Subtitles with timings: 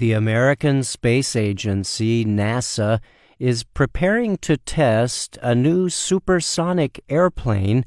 [0.00, 3.00] The American Space Agency, NASA,
[3.38, 7.84] is preparing to test a new supersonic airplane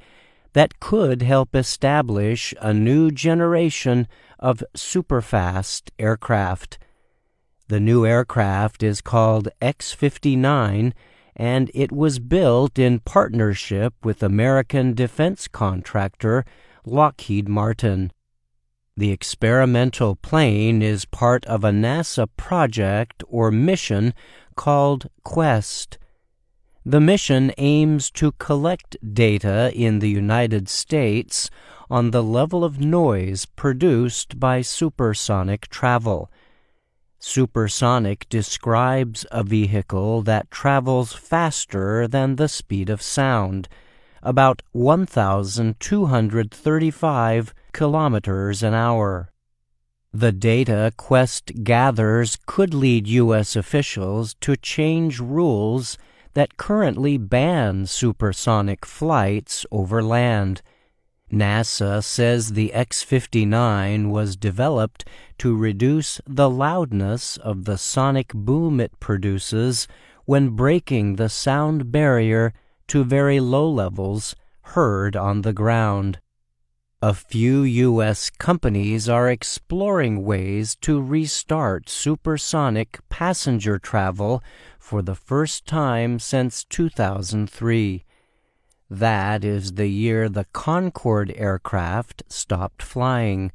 [0.53, 4.07] that could help establish a new generation
[4.37, 6.77] of superfast aircraft.
[7.67, 10.93] The new aircraft is called X 59
[11.35, 16.45] and it was built in partnership with American defense contractor
[16.85, 18.11] Lockheed Martin.
[18.95, 24.13] The experimental plane is part of a NASA project or mission
[24.55, 25.97] called Quesst.
[26.85, 31.49] The mission aims to collect data in the United States
[31.89, 36.29] on the level of noise produced by supersonic travel.
[37.17, 43.67] Supersonic describes a vehicle that travels faster than the speed of sound,
[44.21, 49.31] about 1,235 kilometers an hour.
[50.13, 53.55] The data Quesst gathers could lead U.S.
[53.55, 55.97] officials to change rules
[56.33, 60.61] that currently ban supersonic flights over land
[61.33, 65.03] NASA says the X 59 was developed
[65.39, 69.87] to reduce the loudness of the sonic boom it produces
[70.25, 72.53] when breaking the sound barrier
[72.87, 76.19] to very low levels heard on the ground.
[77.05, 78.29] A few U.S.
[78.29, 84.41] companies are exploring ways to restart supersonic passenger travel
[84.79, 88.05] for the first time since 2003.
[88.89, 93.51] That is the year the Concorde aircraft stopped flying.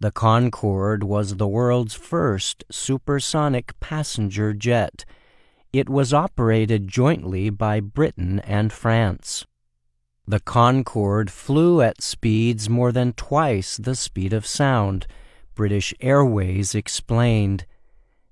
[0.00, 5.04] The Concorde was the world's first supersonic passenger jet.
[5.72, 9.46] It was operated jointly by Britain and France.
[10.26, 15.06] The Concorde flew at speeds more than twice the speed of sound,
[15.54, 17.66] British Airways explained.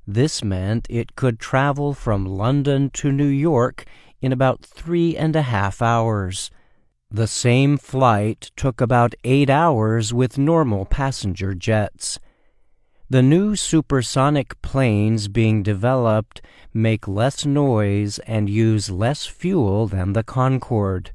[0.06, 3.84] This meant it could travel from London to New York
[4.22, 6.50] in about three and a half hours.
[7.10, 12.18] The same flight took about eight hours with normal passenger jets.
[13.10, 16.40] The new supersonic planes being developed
[16.72, 21.10] make less noise and use less fuel than the Concorde.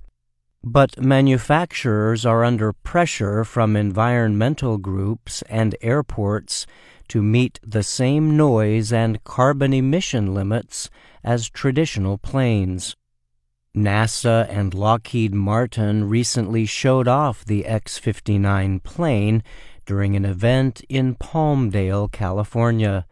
[0.64, 6.66] But manufacturers are under pressure from environmental groups and airports
[7.10, 10.90] to meet the same noise and carbon emission limits
[11.24, 12.96] as traditional planes.
[13.76, 19.44] NASA and Lockheed Martin recently showed off the X 59 plane
[19.86, 23.06] during an event in Palmdale, California.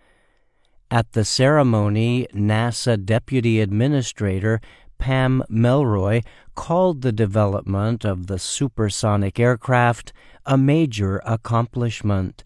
[0.89, 4.59] At the ceremony, NASA Deputy Administrator
[5.06, 6.24] Pam Melroy
[6.56, 10.12] called the development of the supersonic aircraft
[10.48, 12.44] a major accomplishment.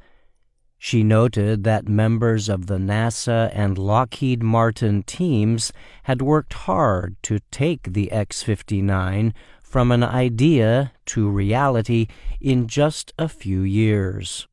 [0.78, 5.72] She noted that members of the NASA and Lockheed Martin teams
[6.04, 12.08] had worked hard to take the X 59 from an idea to reality
[12.42, 14.50] in just a few years.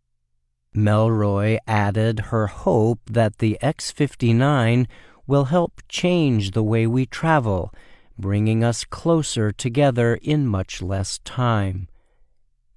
[0.73, 4.87] Melroy added her hope that the X 59
[5.27, 7.73] will help change the way we travel,
[8.19, 11.89] bringing us closer together in much less time.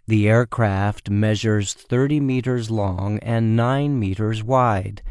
[0.07, 5.03] The aircraft measures 30 meters long and 9 meters wide.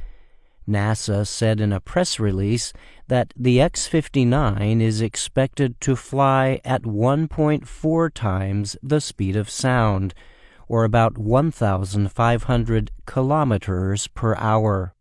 [0.68, 2.72] NASA said in a press release
[3.06, 10.14] that the X 59 is expected to fly at 1.4 times the speed of sound,
[10.68, 14.94] or about 1,500 kilometers per hour.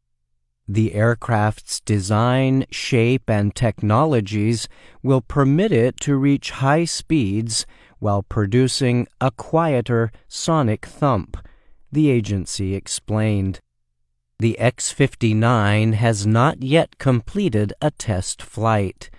[0.70, 4.68] The aircraft's design, shape, and technologies
[5.02, 7.66] will permit it to reach high speeds
[8.00, 11.38] while producing a quieter sonic thump,
[11.92, 13.62] the agency explained.
[14.40, 19.10] The X 59 has not yet completed a test flight,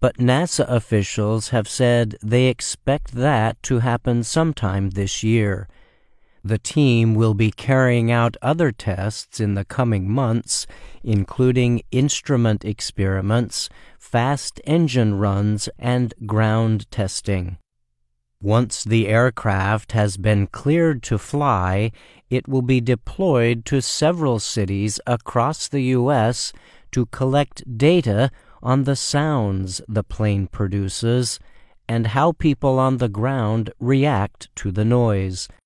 [0.00, 5.68] but NASA officials have said they expect that to happen sometime this year.
[6.44, 10.66] The team will be carrying out other tests in the coming months,
[11.02, 13.68] including instrument experiments,
[13.98, 17.58] fast engine runs, and ground testing.
[18.40, 21.90] Once the aircraft has been cleared to fly,
[22.30, 26.52] it will be deployed to several cities across the U.S.
[26.92, 28.30] to collect data
[28.62, 31.40] on the sounds the plane produces
[31.88, 35.48] and how people on the ground react to the noise.